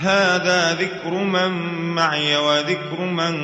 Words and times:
هذا 0.00 0.74
ذكر 0.74 1.10
من 1.10 1.50
معي 1.94 2.36
وذكر 2.36 3.00
من 3.00 3.34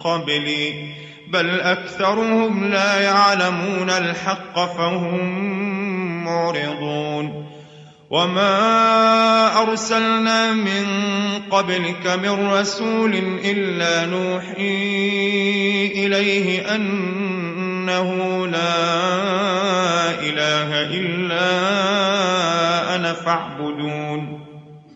قبلي 0.00 0.94
بل 1.28 1.60
أكثرهم 1.60 2.64
لا 2.64 3.00
يعلمون 3.00 3.90
الحق 3.90 4.54
فهم 4.54 6.24
معرضون. 6.24 7.46
وما 8.10 9.62
أرسلنا 9.62 10.52
من 10.52 10.86
قبلك 11.50 12.06
من 12.06 12.52
رسول 12.52 13.14
إلا 13.44 14.06
نوحي 14.06 15.86
إليه 15.86 16.74
أنه 16.74 18.46
لا 18.46 20.10
إله 20.20 20.80
إلا 20.80 21.50
أنا 22.94 23.12
فاعبدون. 23.12 24.31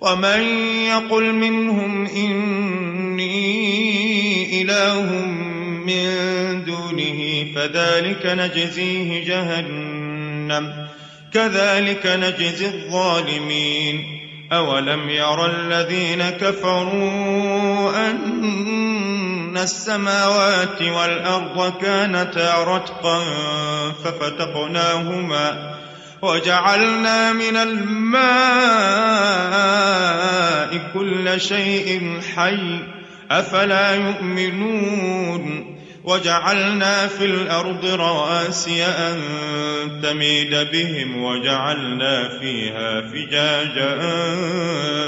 ومن 0.00 0.40
يقل 0.86 1.32
منهم 1.32 2.06
إني 2.06 3.38
إله 4.62 5.26
من 5.86 6.08
دونه 6.64 7.46
فذلك 7.54 8.26
نجزيه 8.26 9.24
جهنم 9.24 10.88
كذلك 11.32 12.06
نجزي 12.06 12.66
الظالمين 12.66 14.18
أولم 14.52 15.08
ير 15.10 15.46
الذين 15.46 16.30
كفروا 16.30 18.10
أن 18.10 19.56
السماوات 19.56 20.82
والأرض 20.82 21.72
كانتا 21.80 22.64
رتقا 22.64 23.24
ففتقناهما 24.04 25.74
وجعلنا 26.22 27.32
من 27.32 27.56
الماء 27.56 29.18
كل 30.94 31.40
شيء 31.40 32.20
حي 32.36 32.78
أفلا 33.30 33.94
يؤمنون 33.94 35.74
وجعلنا 36.04 37.06
في 37.06 37.24
الأرض 37.24 37.84
رواسي 37.86 38.84
أن 38.84 39.20
تميد 40.02 40.54
بهم 40.72 41.22
وجعلنا 41.22 42.28
فيها 42.28 43.00
فجاجا 43.00 43.98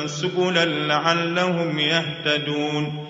سبلا 0.06 0.64
لعلهم 0.64 1.78
يهتدون 1.78 3.09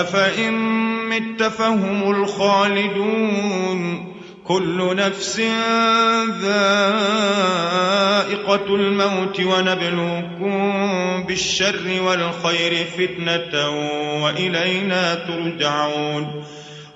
أفإن 0.00 0.52
مت 1.08 1.42
فهم 1.42 2.10
الخالدون 2.10 4.14
كل 4.44 4.96
نفس 4.96 5.40
ذائقة 6.42 7.54
الموت 8.74 9.40
ونبلوكم 9.40 10.74
بالشر 11.26 12.02
والخير 12.02 12.84
فتنة 12.84 13.68
وإلينا 14.24 15.14
ترجعون 15.14 16.44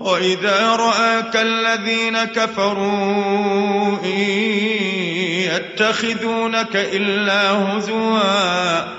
وإذا 0.01 0.77
رآك 0.77 1.37
الذين 1.37 2.25
كفروا 2.25 3.99
إن 4.05 4.21
يتخذونك 5.55 6.77
إلا 6.77 7.51
هزوا 7.53 8.99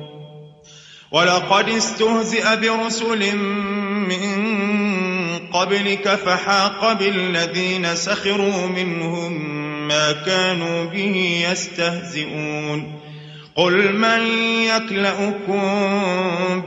ولقد 1.11 1.69
استهزئ 1.69 2.55
برسل 2.55 3.35
من 4.07 4.31
قبلك 5.53 6.07
فحاق 6.07 6.93
بالذين 6.93 7.95
سخروا 7.95 8.67
منهم 8.67 9.31
ما 9.87 10.11
كانوا 10.11 10.85
به 10.85 11.45
يستهزئون. 11.51 13.01
قل 13.55 13.95
من 13.95 14.21
يكلأكم 14.63 15.61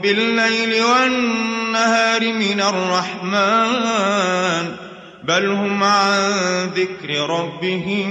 بالليل 0.03 0.83
والنهار 0.83 2.33
من 2.33 2.61
الرحمن؟ 2.61 3.95
بل 5.23 5.49
هم 5.49 5.83
عن 5.83 6.69
ذكر 6.75 7.29
ربهم 7.29 8.09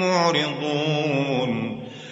معرضون. 0.00 1.67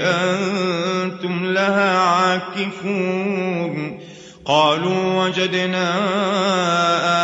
أنتم 0.00 1.44
لها 1.44 1.98
عاكفون. 1.98 4.00
قالوا 4.44 5.24
وجدنا 5.24 5.94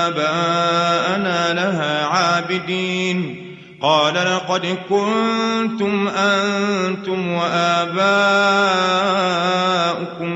آباءنا 0.06 1.52
لها 1.52 2.06
عابدين. 2.06 3.48
قال 3.82 4.14
لقد 4.14 4.78
كنتم 4.88 6.08
أنتم 6.08 7.28
وآباؤكم 7.28 7.92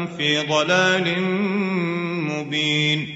في 0.07 0.47
ضلال 0.47 1.23
مبين. 2.31 3.16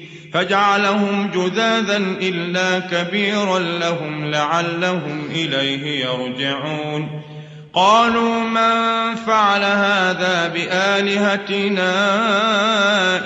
فجعلهم 0.33 1.31
جذاذا 1.33 1.97
إلا 1.97 2.79
كبيرا 2.79 3.59
لهم 3.59 4.31
لعلهم 4.31 5.29
إليه 5.31 6.05
يرجعون. 6.05 7.21
قالوا 7.73 8.39
من 8.39 9.15
فعل 9.15 9.63
هذا 9.63 10.51
بآلهتنا 10.53 11.91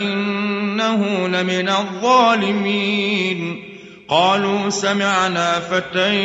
إنه 0.01 1.27
لمن 1.27 1.69
الظالمين؟ 1.69 3.63
قالوا 4.09 4.69
سمعنا 4.69 5.59
فتى 5.59 6.15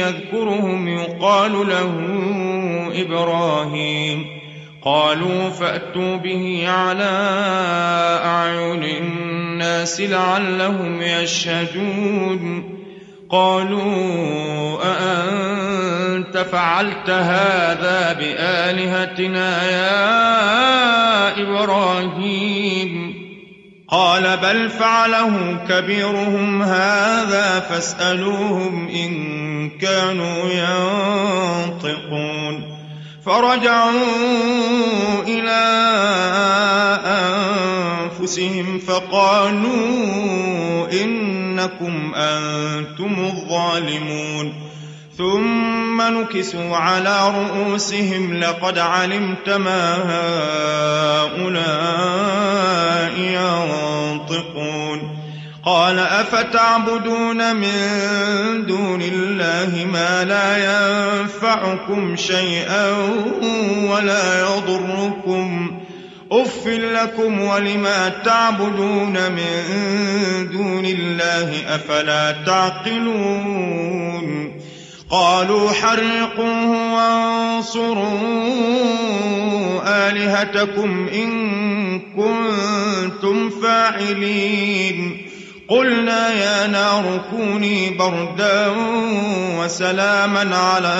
يذكرهم 0.00 0.88
يقال 0.88 1.52
له 1.52 1.92
إبراهيم. 2.94 4.26
قالوا 4.84 5.50
فأتوا 5.50 6.16
به 6.16 6.64
على 6.68 7.10
أعين 8.24 8.82
الناس 9.66 10.00
لعلهم 10.00 11.02
يشهدون. 11.02 12.76
قالوا 13.30 14.78
أأنت 14.82 16.38
فعلت 16.38 17.10
هذا 17.10 18.16
بآلهتنا 18.18 19.70
يا 19.70 21.42
إبراهيم؟ 21.42 23.14
قال 23.90 24.36
بل 24.36 24.70
فعله 24.70 25.58
كبيرهم 25.68 26.62
هذا 26.62 27.60
فاسألوهم 27.60 28.88
إن 28.88 29.70
كانوا 29.70 30.50
ينطقون. 31.70 32.76
فرجعوا 33.26 33.92
إلى 35.26 35.66
أنفسهم 38.26 38.78
فقالوا 38.78 39.72
إنكم 41.02 42.14
أنتم 42.14 43.14
الظالمون. 43.24 44.52
ثم 45.18 46.02
نكسوا 46.02 46.76
على 46.76 47.30
رؤوسهم 47.30 48.34
لقد 48.34 48.78
علمت 48.78 49.50
ما 49.50 49.94
هؤلاء 51.34 53.18
ينطقون. 53.18 55.16
قال 55.64 55.98
أفتعبدون 55.98 57.56
من 57.56 57.76
دون 58.66 59.02
الله 59.02 59.86
ما 59.92 60.24
لا 60.24 60.56
ينفعكم 60.58 62.16
شيئا 62.16 62.90
ولا 63.90 64.40
يضركم. 64.40 65.80
أف 66.32 66.66
لكم 66.66 67.40
ولما 67.40 68.08
تعبدون 68.24 69.32
من 69.32 69.48
دون 70.52 70.84
الله 70.84 71.74
أفلا 71.74 72.32
تعقلون 72.46 74.06
قالوا 75.10 75.72
حرقوه 75.72 76.94
وانصروا 76.94 78.08
آلهتكم 80.08 81.08
إن 81.08 82.00
كنتم 82.00 83.50
فاعلين 83.50 85.26
قلنا 85.68 86.32
يا 86.32 86.66
نار 86.66 87.20
كوني 87.30 87.90
بردا 87.90 88.74
وسلاما 89.58 90.56
على 90.56 90.96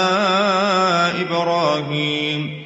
إبراهيم 1.20 2.65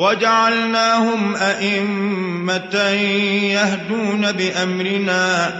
وجعلناهم 0.00 1.36
أئمة 1.36 2.76
يهدون 3.52 4.32
بأمرنا 4.32 5.52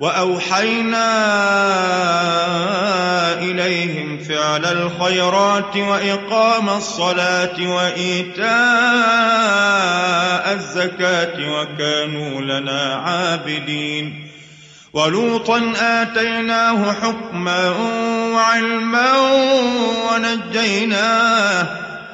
وأوحينا 0.00 1.08
إليهم 3.42 4.18
فعل 4.18 4.64
الخيرات 4.64 5.76
وإقام 5.76 6.68
الصلاة 6.68 7.56
وإيتاء 7.60 8.46
الزكاة 10.54 11.52
وكانوا 11.52 12.40
لنا 12.40 12.94
عابدين 12.94 14.26
ولوطا 14.92 15.72
آتيناه 15.80 16.92
حكما 16.92 17.70
وعلما 18.34 19.12
ونجيناه 20.12 21.89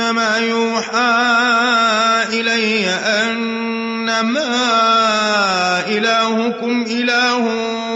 إنما 0.00 0.38
يوحى 0.38 1.12
إلي 2.40 2.88
أنما 2.88 4.40
إلهكم 5.88 6.84
إله 6.90 7.44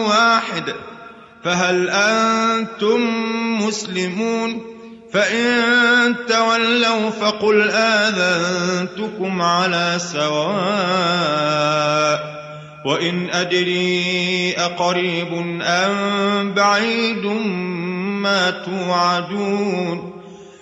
واحد 0.08 0.74
فهل 1.44 1.90
أنتم 1.90 3.00
مسلمون؟ 3.66 4.62
فإن 5.12 6.14
تولوا 6.28 7.10
فقل 7.10 7.70
آذنتكم 7.70 9.42
على 9.42 9.94
سواء 9.98 10.34
وإن 12.84 13.30
أدري 13.30 14.54
أقريب 14.58 15.32
أم 15.62 16.54
بعيد 16.54 17.26
ما 18.22 18.50
توعدون. 18.50 20.13